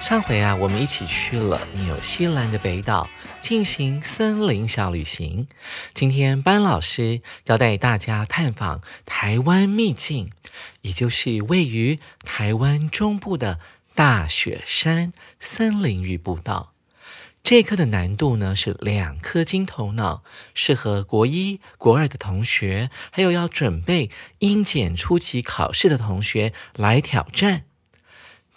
[0.00, 3.08] 上回啊，我们一起去了纽西兰的北岛
[3.42, 5.46] 进行森林小旅行。
[5.92, 10.30] 今天班老师要带大家探访台湾秘境，
[10.80, 13.60] 也就是位于台湾中部的
[13.94, 16.72] 大雪山森林与步道。
[17.44, 27.64] 这课的难度呢是两颗金头脑，适合国一、国二的同学，还有要准备英检初级考试的同学来挑战。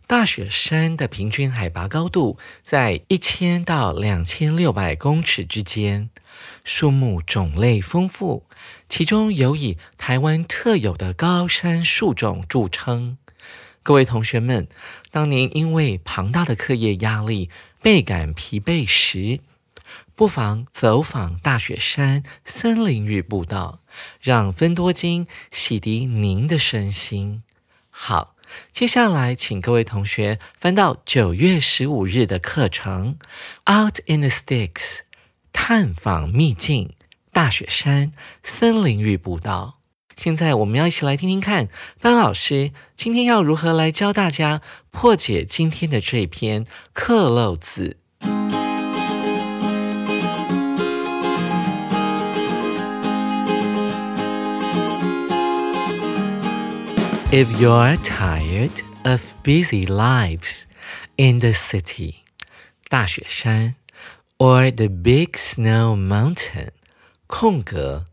[0.06, 6.10] 大雪山的平均海拔高度在一千到两千六百公尺之间，
[6.64, 8.46] 树木种类丰富，
[8.90, 13.18] 其中有以台湾特有的高山树种著称。
[13.82, 14.68] 各位同学们，
[15.10, 17.50] 当您因为庞大的课业压力，
[17.82, 19.40] 倍感疲惫时，
[20.16, 23.80] 不妨走访大雪山森林与步道，
[24.22, 27.44] 让芬多精洗涤您的身心。
[27.90, 28.36] 好，
[28.72, 33.18] 接下来请各位同学翻到九月十五日的课程
[33.72, 34.74] 《Out in the Sticks》，
[35.52, 36.94] 探访秘境
[37.32, 38.12] 大雪山
[38.44, 39.80] 森林与步道。
[40.16, 41.70] 现在我们要一起来听听看，
[42.00, 44.62] 班老师今天要如何来教大家
[44.92, 47.98] 破解今天的这篇刻漏字。
[57.32, 58.43] If you're tired
[59.04, 60.64] of busy lives
[61.18, 62.16] in the city，
[62.90, 63.76] 大雪山
[64.38, 66.70] ，or the big snow mountain，
[67.28, 68.06] 空格。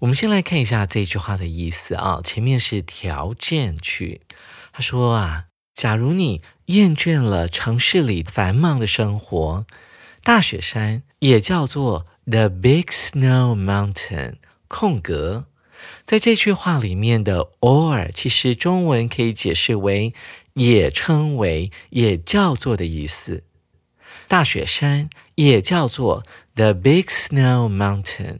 [0.00, 4.22] 我们先来看一下这句话的意思啊，前面是条件句。
[4.72, 9.66] 他说啊，假如你厌倦了城市里繁忙的生活，
[10.22, 14.36] 大雪山也叫做 The Big Snow Mountain。
[14.68, 15.46] 空格，
[16.10, 20.12] 在这句话里面的 or，其实中文可以解释为
[20.54, 23.44] 也称为、也叫做的意思。
[24.26, 26.26] 大雪山也叫做
[26.56, 28.38] The Big Snow Mountain。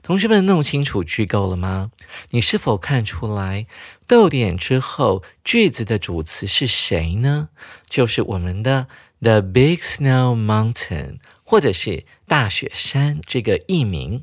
[0.00, 1.90] 同学们弄清楚句构了吗？
[2.30, 3.66] 你是否看出来
[4.06, 7.48] 逗点之后句子的主词是谁呢？
[7.88, 8.86] 就是我们的
[9.20, 14.22] The Big Snow Mountain，或者是大雪山这个译名。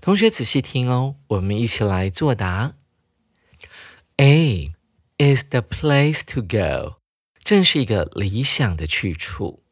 [0.00, 2.74] 同学仔细听哦，我们一起来作答。
[4.16, 4.72] A
[5.18, 6.96] is the place to go，
[7.42, 9.62] 正是一个理想的去处。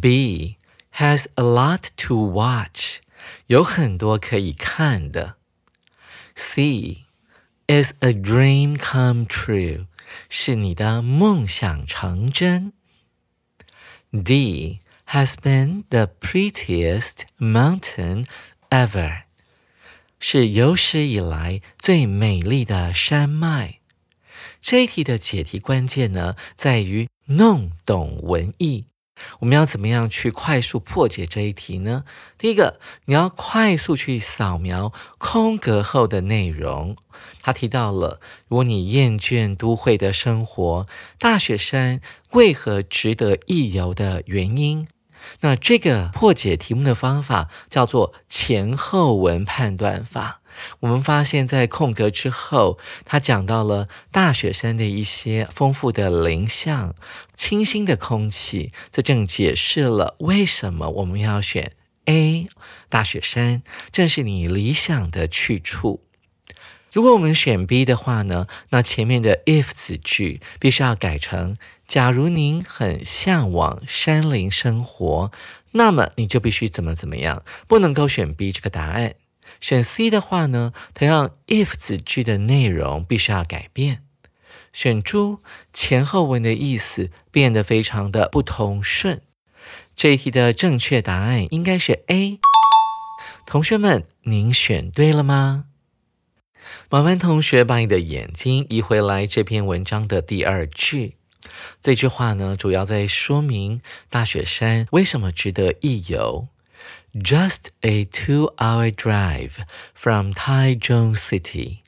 [0.00, 0.56] B
[0.94, 2.98] has a lot to watch。
[3.46, 5.36] 有很多可以看的。
[6.34, 7.04] C
[7.66, 9.86] is a dream come true，
[10.28, 12.72] 是你的梦想成真。
[14.10, 18.26] D has been the prettiest mountain
[18.71, 19.23] ever，
[20.19, 23.79] 是有史以来最美丽的山脉。
[24.61, 28.85] 这一题的解题关键呢，在于弄懂文意。
[29.39, 32.05] 我们要怎么样去快速破解这一题呢？
[32.39, 36.95] 第一个，你要快速去扫描空格后的内容。
[37.41, 40.87] 他提到了，如果你厌倦都会的生活，
[41.19, 42.01] 大雪山
[42.31, 44.87] 为何值得一游的原因。
[45.41, 50.41] 那这个破解题目的方法叫做前后文判断法。
[50.81, 56.93] 我们发现，在空格之后，他讲到了大雪山的一些丰富的林相、
[57.33, 61.71] 清新的空气，这正解释了为什么我们要选
[62.05, 62.47] A。
[62.89, 66.03] 大雪山正是你理想的去处。
[66.91, 71.57] 如果我们选 B 的话呢，那前面的 if 子句必须要改成：
[71.91, 75.29] 假如您很向往山林生活，
[75.71, 79.15] 那么你就必须怎么怎么样，不能够选 B 这个答案。
[79.59, 84.03] 选 C 的话呢，同样 if 子句的内容必须要改变。
[84.71, 85.39] 选猪，
[85.73, 89.21] 前后文的意思变得非常的不通顺。
[89.93, 92.39] 这一题的正确答案应该是 A。
[93.45, 95.65] 同学们，您选对了吗？
[96.89, 101.17] 麻烦同学把你的眼睛移回来这篇文章的第二句。
[101.80, 106.48] 这句话呢，主要在说明大雪山为什么值得一游。
[107.14, 109.52] Just a two-hour drive
[109.94, 111.78] from Taichung City,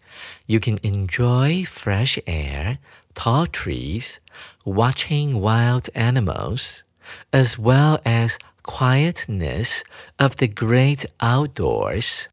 [0.47, 2.79] you can enjoy fresh air,
[3.15, 4.17] tall trees,
[4.65, 6.81] watching wild animals,
[7.31, 9.81] as well as quietness
[10.17, 12.27] of the great outdoors.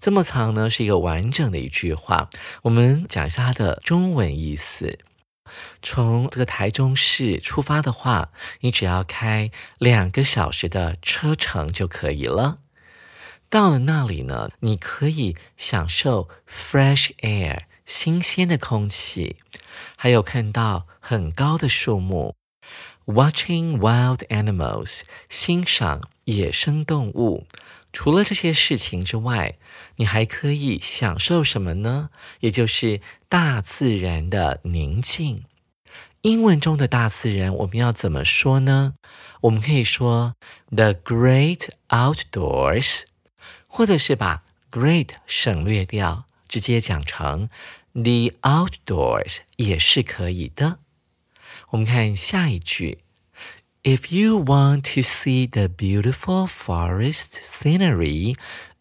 [0.00, 2.28] 这么长呢，是一个完整的一句话。
[2.62, 4.98] 我们讲一下它的中文意思。
[5.81, 8.31] 从这个台中市出发的话，
[8.61, 12.59] 你只要开两个小时的车程就可以了。
[13.49, 19.37] 到了那里呢，你可以享受 fresh air 新鲜的空气，
[19.95, 22.35] 还有看到很高的树木
[23.05, 27.47] ，watching wild animals 欣赏野生动物。
[27.91, 29.57] 除了这些事情之外，
[29.95, 32.09] 你还可以享受什么呢？
[32.39, 35.43] 也就是大自然的宁静。
[36.21, 38.93] 英文中的大自然，我们要怎么说呢？
[39.41, 40.35] 我们可以说
[40.69, 43.03] the great outdoors，
[43.67, 47.49] 或者是把 great 省略掉，直接讲成
[47.93, 50.79] the outdoors 也是可以的。
[51.69, 52.99] 我们看下一句
[53.83, 58.35] ：If you want to see the beautiful forest scenery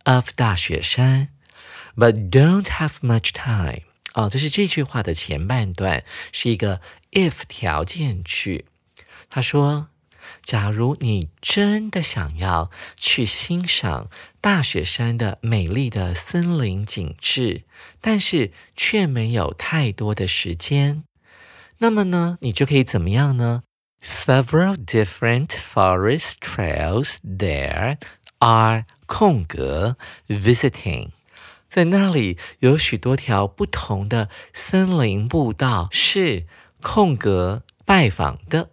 [0.05, 1.29] of 大雪山
[1.97, 3.83] ，but don't have much time。
[4.15, 6.03] 哦，这是这句话的前半段，
[6.33, 6.81] 是一个
[7.12, 8.65] if 条件句。
[9.31, 9.89] 他说
[10.43, 14.11] ：“假如你真的想要去欣赏
[14.41, 17.62] 大雪山的美丽的森林景致，
[18.00, 21.05] 但是却没有太多的时间，
[21.79, 23.62] 那么呢，你就可以怎么样呢
[24.03, 27.99] ？Several different forest trails there
[28.39, 29.97] are 空格
[30.29, 31.11] visiting。”
[31.69, 36.47] 在那里有许多条不同的森林步道，是
[36.81, 38.71] 空格拜访的。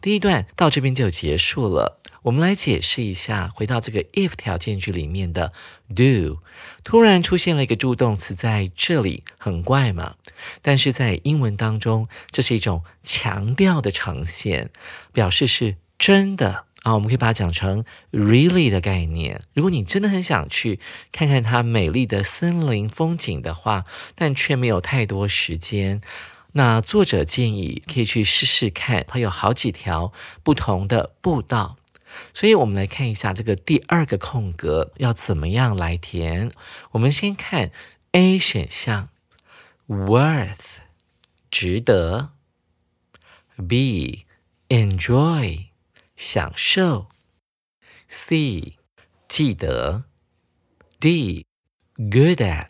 [0.00, 2.00] 第一段到这边就结束了。
[2.24, 5.52] 我们来解释一下，回到这个 if 条件句里面的
[5.94, 6.38] do，
[6.82, 10.14] 突然出现了一个助动词在这里，很怪嘛？
[10.62, 14.70] 但是在英文当中，这是一种强调的呈现，
[15.12, 16.64] 表示是真的。
[16.84, 19.42] 啊，我们可以把它讲成 really 的概念。
[19.52, 20.80] 如果你真的很想去
[21.12, 23.84] 看看它美丽的森林风景的话，
[24.14, 26.00] 但却没有太多时间，
[26.52, 29.04] 那作者建议可以去试试看。
[29.08, 30.12] 它有好几条
[30.42, 31.76] 不同的步道，
[32.32, 36.50] 所以我们来看一下这个第二个空格要怎么样来填。
[36.92, 37.70] 我们先看
[38.12, 39.08] A 选项
[39.88, 40.78] ，worth
[41.50, 42.30] 值得
[43.56, 44.24] ；B
[44.68, 45.66] enjoy。
[46.16, 47.08] 享受
[48.06, 48.76] ，C
[49.26, 50.04] 记得
[51.00, 51.44] ，D
[51.96, 52.68] good at。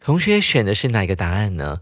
[0.00, 1.80] 同学选的是哪个答案呢？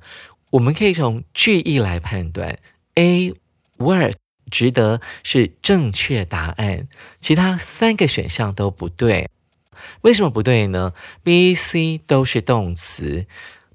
[0.50, 2.58] 我们可以从句意来判断
[2.96, 3.32] ，A
[3.78, 4.16] worth
[4.50, 6.88] 值得是正确答案，
[7.20, 9.28] 其他三个选项都不对。
[10.02, 10.92] 为什么不对呢
[11.22, 13.26] ？B、C 都是动词，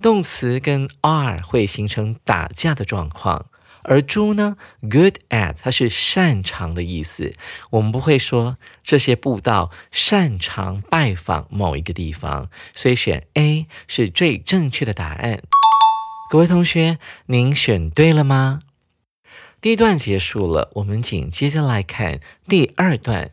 [0.01, 3.47] 动词跟 are 会形成打架的状况。
[3.87, 7.33] 而猪呢？Good at，它是擅长的意思。
[7.69, 15.39] 我们不会说这些步道擅长拜访某一个地方，所以选 A 是最正确的答案。
[16.31, 18.61] 各位同学，您选对了吗？
[19.64, 23.32] 第一段结束了，我们紧接着来看第二段。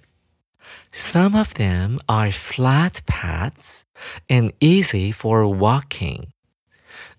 [0.91, 3.81] Some of them are flat paths
[4.27, 6.27] and easy for walking.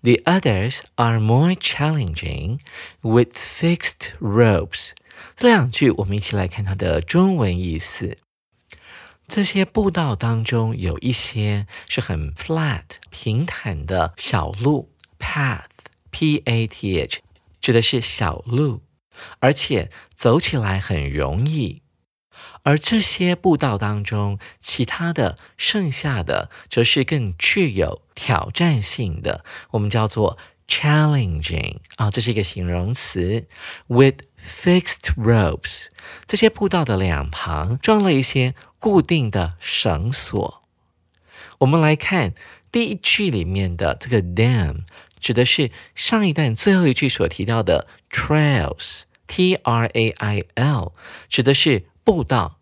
[0.01, 2.59] The others are more challenging
[3.01, 4.91] with fixed ropes。
[5.35, 8.17] 这两句我们一起来看它的中文意思。
[9.27, 14.89] 这些步道当中有一些是很 flat 平坦的小路，
[15.19, 17.19] path，p a t h，
[17.61, 18.81] 指的是小路，
[19.40, 21.82] 而且走起来很容易。
[22.62, 33.46] 而这些步道当中，其他的剩下的则是更具有挑战性的，我们叫做 challenging 啊，这是一个形容词。
[33.86, 35.86] With fixed ropes，
[36.26, 40.64] 这些步道的两旁装了一些固定的绳索。
[41.58, 42.34] 我们来看
[42.72, 44.84] 第一句里面的这个 dam，
[45.24, 50.92] 指的是上一段最后一句所提到的 trails，t r a i l，
[51.30, 51.86] 指的是。
[52.04, 52.60] 步道，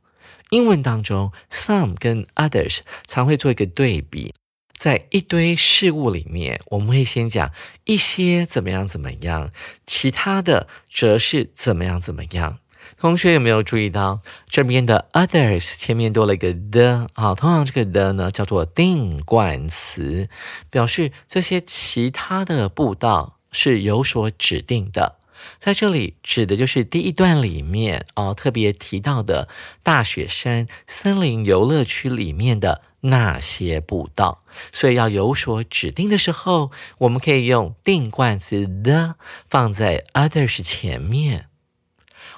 [0.50, 2.78] 英文当中，some 跟 others
[3.09, 4.33] 常会做一个对比。
[4.73, 7.50] 在一堆事物里面，我们会先讲
[7.83, 9.50] 一些怎么样怎么样，
[9.85, 12.61] 其他的则是怎么样怎么样。
[12.99, 17.34] 同学有没有注意到这边的 others 前面多了一个 the 啊？
[17.34, 20.28] 通常这个 the 呢叫做定冠词，
[20.70, 25.18] 表示这些其他的步道是有所指定的。
[25.58, 29.49] 在这里指的就是第一段里面啊特别提到的
[29.82, 34.44] 大雪山森林游乐区里面的那些步道。
[34.70, 39.16] 所以要有所指定的时候，我们可以用定冠词 the
[39.49, 41.46] 放在 others 前面。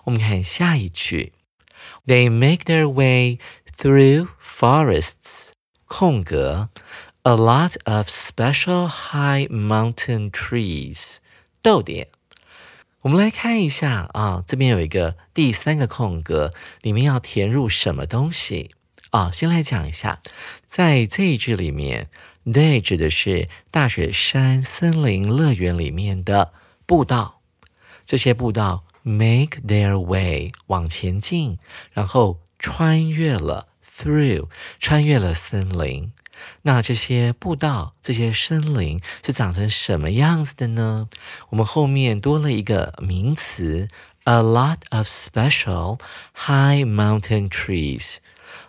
[0.05, 1.33] 我们看下一句
[2.07, 3.39] ，They make their way
[3.77, 5.49] through forests，
[5.87, 6.69] 空格
[7.23, 11.17] ，a lot of special high mountain trees，
[11.63, 12.09] 逗点。
[13.01, 18.71] 我们来看一下啊，这边有一个第三个空格，里面要填入什么东西
[19.11, 19.31] 啊？
[19.31, 20.21] 先来讲一下，
[20.67, 22.11] 在这一句里面
[22.45, 26.53] ，they 指的是大雪山森林乐园里面的
[26.85, 27.41] 步道，
[28.05, 28.85] 这些步道。
[29.05, 31.59] Make their way 往前进，
[31.93, 34.49] 然后穿越了 through
[34.81, 36.11] 穿越了森林。
[36.63, 41.09] 那这些步道、这些森林是长成什么样子的呢？
[41.51, 43.89] 我们后面多了一个名词
[44.25, 46.01] ，a lot of special
[46.35, 48.17] high mountain trees。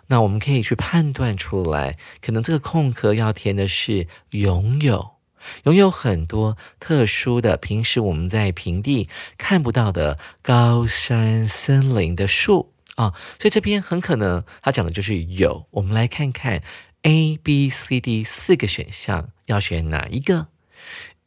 [0.06, 5.15] 那我们可以去判断出来，可能这个空格要填的是拥有。
[5.64, 15.66] 拥有很多特殊的、平时我们在平地看不到的高山森林的树啊，所以这边很可能它讲的就是有。
[15.70, 16.62] 我们来看看
[17.02, 20.48] A、B、C、D 四个选项，要选哪一个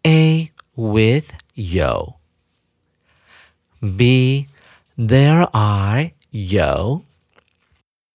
[0.03, 2.15] ？A with 有
[3.79, 4.47] ，B
[4.97, 7.03] there are 有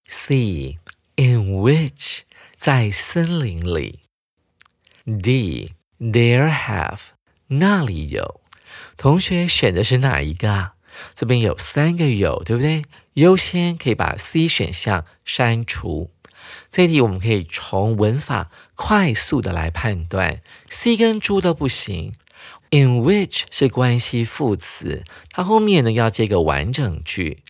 [0.06, 0.78] ，C
[1.16, 2.20] in which
[2.56, 4.00] 在森林里
[5.22, 5.72] ，D。
[6.04, 6.98] There have
[7.46, 8.42] 那里有
[8.98, 10.72] 同学选的是哪一个？
[11.14, 12.82] 这边有三个有，对不对？
[13.14, 16.10] 优先可以把 C 选项删除。
[16.68, 22.12] 这一题我们可以从文法快速的来判断，C 跟猪都不行。
[22.68, 27.42] In which 是关系副词，它后面呢要接个完整句。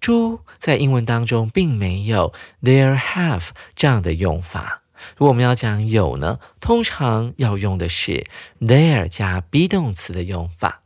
[0.00, 4.81] 猪在英文当中并没有 there have 这样的用法。
[5.16, 8.26] 如果我们要讲有呢，通常要用的是
[8.60, 10.82] there 加 be 动词的用法。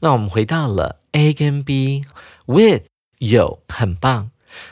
[0.00, 2.82] 那我们回到了 A 跟 B，with
[3.18, 4.30] 有很棒。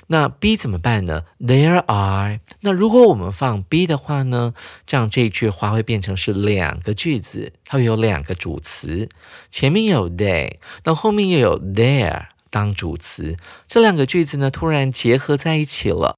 [0.09, 2.41] 那 B 怎么办呢？There are。
[2.61, 4.53] 那如果我们放 B 的话呢，
[4.85, 9.09] 这样这一句话会变成是两个句子，它会有两个主词，
[9.51, 13.37] 前面有 they，那后面又有 there 当主词，
[13.69, 16.17] 这两个句子呢突然结合在一起了。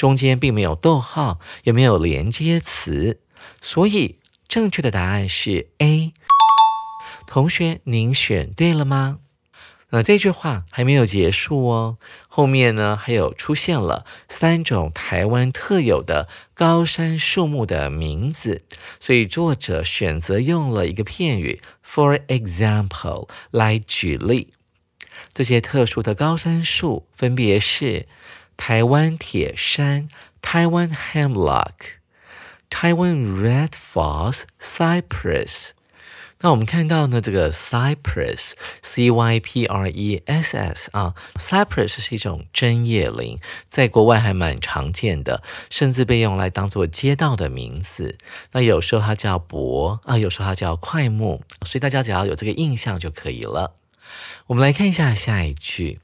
[0.00, 3.20] 中间并没有逗号，也没有连接词，
[3.60, 4.16] 所以
[4.48, 6.14] 正确的答案是 A。
[7.26, 9.18] 同学，您选对了吗？
[9.90, 18.64] 那这句话还没有结束哦，后面呢还有出现了三种台湾特有的高山树木的名字，
[19.00, 24.54] 所以作者选择用了一个片语 for example 来举例。
[25.34, 28.08] 这些特殊的高山树分别是。
[28.60, 30.06] 台湾铁杉
[30.42, 31.96] （Taiwan Hemlock）、
[32.68, 35.70] 台湾 Red Falls Cypress。
[36.40, 43.38] 那我们看到呢，这个 Cypress（C Y P R E S S） 啊，Cypress 是一种针叶林，
[43.70, 48.18] 在国外还蛮常见的，甚至被用来当做街道的名字。
[48.52, 53.74] 那有时候它叫柏啊，有时候它叫快木，所以大家只要有这个印象就可以了。
[54.48, 56.00] 我们来看一下下一句。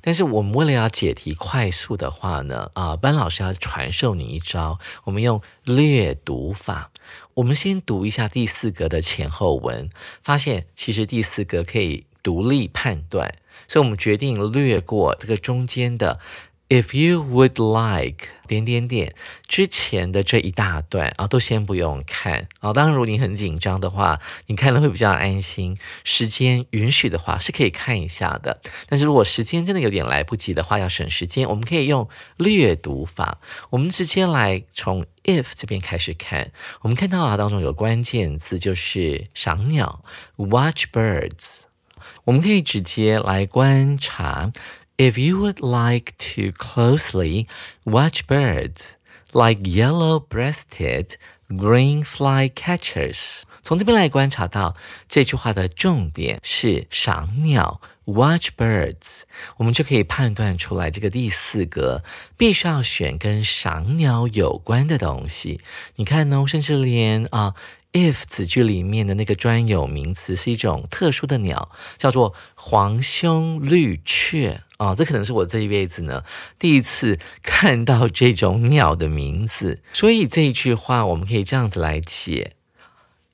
[0.00, 6.90] 但是我们为了要解题快速的话呢，啊，班老师要传授你一招，我们用略读法。
[7.34, 9.88] 我们先读一下第四格的前后文，
[10.22, 13.34] 发现其实第四格可以独立判断，
[13.68, 16.18] 所以我们决定略过这个中间的。
[16.68, 19.14] If you would like 点点点
[19.46, 22.72] 之前的这一大段啊，都先不用看啊。
[22.72, 25.78] 当然，如果你很紧张的话，你看了会比较安心。
[26.02, 28.60] 时间允许的话，是可以看一下的。
[28.88, 33.38] 但是如果时间真的有点来不及的话，要省时间，我们可以用略读法。
[33.70, 36.50] 我们直接来从 if 这边开始看。
[36.80, 40.04] 我们看到啊，当中有关键字就是赏鸟
[40.34, 41.60] ，watch birds。
[42.24, 44.52] 我们可以直接来观察。
[44.98, 47.46] If you would like to closely
[47.84, 48.94] watch birds
[49.34, 51.16] like yellow-breasted
[51.50, 53.42] green flycatchers。
[53.62, 54.74] 从这边来观察到，
[55.06, 59.24] 这句话的重点是赏鸟，watch birds。
[59.58, 62.02] 我们就可以判断出来，这个第四个
[62.38, 65.60] 必须要选跟赏鸟有关的东西。
[65.96, 67.54] 你看呢，甚至连啊。
[67.92, 76.23] if 子句里面的那个专有名词是一种特殊的鸟，叫做黄胸绿雀 啊，这可能是我这一辈子呢
[76.57, 79.81] 第一次看到这种鸟的名字。
[79.93, 82.53] 所以这一句话我们可以这样子来解：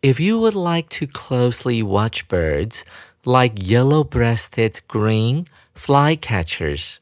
[0.01, 2.81] If you would like to closely watch birds
[3.23, 5.45] like yellow-breasted green
[5.75, 6.97] flycatchers,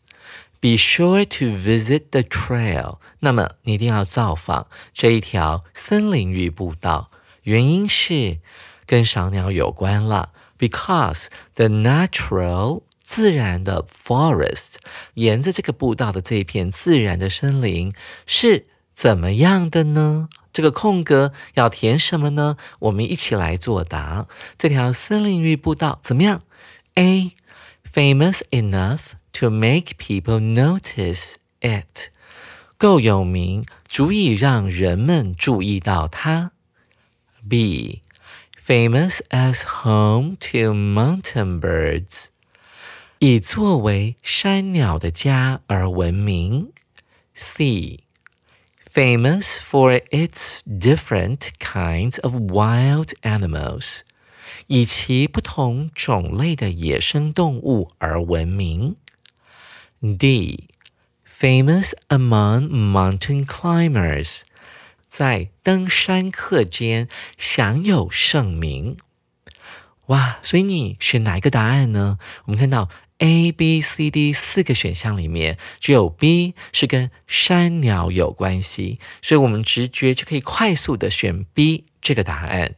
[0.60, 3.00] be sure to visit the trail。
[3.19, 7.12] 那么你一定要造访这一条森林域步道。
[7.43, 8.39] 原因是
[8.88, 14.75] 跟赏鸟有关了，because the natural 自然的 forest
[15.14, 17.93] 沿着这个步道的这一片自然的森林
[18.25, 20.29] 是怎么样的呢？
[20.52, 22.57] 这个空格要填什么呢？
[22.79, 24.29] 我们一起来作答。
[24.57, 26.43] 这条森林域步道怎么样
[26.95, 27.33] ？A
[27.93, 32.11] famous enough to make people notice it，
[32.79, 36.52] 够有名，足以让人们注意到它。
[37.49, 38.02] B.
[38.57, 42.26] Famous as home to mountain birds，
[43.22, 46.72] 以作为山鸟的家而闻名。
[47.34, 48.04] C.
[48.82, 54.00] Famous for its different kinds of wild animals，
[54.68, 58.96] 以其不同种类的野生动物而闻名。
[60.00, 60.70] D.
[61.28, 64.44] Famous among mountain climbers。
[65.06, 68.96] 在登山客间享有盛名，
[70.06, 70.38] 哇！
[70.42, 72.18] 所以你选哪一个答案呢？
[72.46, 72.88] 我们看到
[73.20, 82.76] A、B、C、D 四个选项里面，只有 B 是跟山鸟有关系，所以我们直觉就可以快速的选 B 这个答案。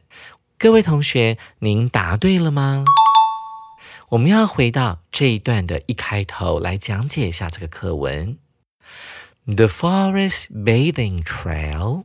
[0.57, 2.83] 各位同学，您答对了吗？
[4.09, 8.37] 我们要回到这一段的一开头来讲解一下这个课文。
[9.45, 12.03] The forest bathing trail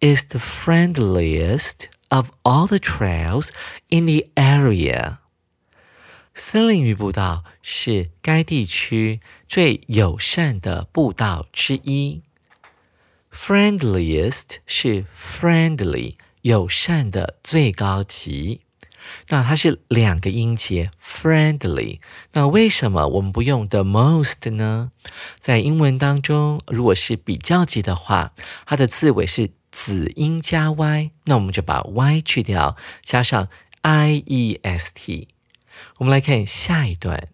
[0.00, 3.50] is the friendliest of all the trails
[3.88, 5.18] in the area.
[6.34, 12.22] 森林浴步道是该地区最友善的步道之一。
[13.30, 18.60] Friendliest 是 friendly 友善的最高级。
[19.28, 22.00] 那它是两个音节，friendly。
[22.32, 24.90] 那为什么我们不用 the most 呢？
[25.38, 28.32] 在英文当中，如果是比较级的话，
[28.64, 33.48] 它的字尾是子音加 y，那我们就把 y 去掉，加上
[33.82, 35.28] i e s t。
[35.98, 37.28] 我们来看下一段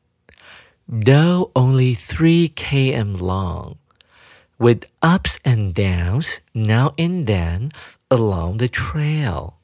[0.89, 3.77] ，though only three km long。
[4.61, 7.71] With ups and downs now and then
[8.09, 9.55] along the trail.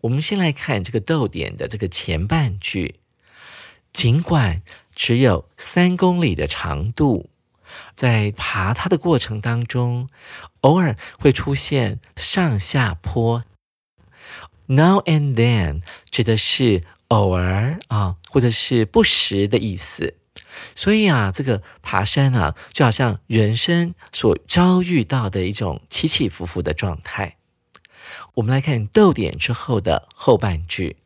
[0.00, 3.00] 我们先来看这个逗点的这个前半句，
[3.92, 4.62] 尽管
[4.94, 7.28] 只有三公里的长度，
[7.94, 10.08] 在爬它的过程当中，
[10.62, 13.44] 偶尔会出现上下坡。
[14.64, 20.16] Now and then 指的是偶尔啊，或者是不时的意思。
[20.74, 27.36] 所以啊，这个爬山啊，就好像人生所遭遇到的一种起起伏伏的状态。
[28.34, 30.96] 我们来看逗点之后的后半句。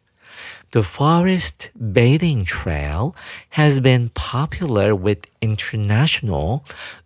[0.71, 3.15] The forest bathing trail
[3.53, 6.63] has been popular with international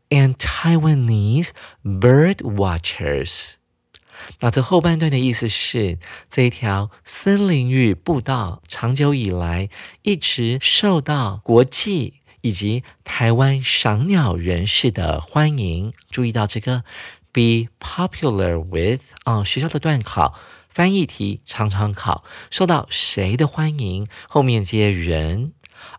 [0.09, 1.51] and Taiwanese
[1.85, 3.55] bird watchers。
[4.41, 9.69] 那这后半段的意思是，这一条森林域步道长久以来
[10.03, 15.93] 一直受到国际以及台湾赏鸟人士的欢迎。
[16.11, 16.85] 注意到这个。
[17.31, 20.35] Be popular with 啊，学校的段考
[20.69, 24.09] 翻译题常常考，受到谁的欢迎？
[24.29, 25.53] 后面接人。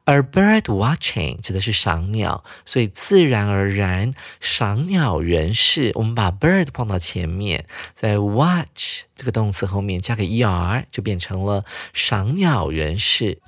[0.05, 11.63] 而 bird watching 指的是赏鸟，所以自然而然赏鸟人士，我们把 bird 放到前面，在 watch 这个动词后面加个 er，就变成了
[11.93, 13.39] 赏鸟人士。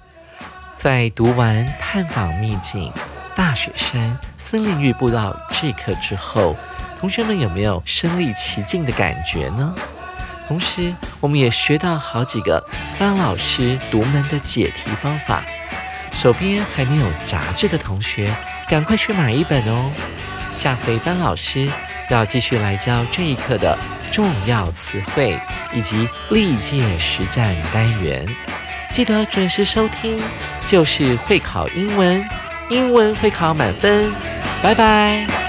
[0.76, 2.92] 在读完探访秘境、
[3.36, 6.56] 大雪山、森林浴步道这课之后。
[7.00, 9.74] 同学们有没有身临其境的感觉呢？
[10.48, 12.64] 同时，我们也学到好几个
[13.00, 15.44] 班老师独门的解题方法。
[16.14, 18.32] 手边还没有杂志的同学，
[18.68, 19.92] 赶快去买一本哦！
[20.52, 21.68] 下回班老师
[22.10, 23.78] 要继续来教这一课的
[24.12, 25.40] 重要词汇
[25.74, 28.28] 以及历届实战单元，
[28.92, 30.22] 记得准时收听，
[30.66, 32.24] 就是会考英文，
[32.70, 34.12] 英文会考满分。
[34.62, 35.41] 拜拜。